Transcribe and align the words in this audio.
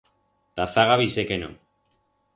Ta 0.55 0.65
zaga 0.75 0.97
bisé 1.03 1.27
que 1.33 1.39
no. 1.45 1.53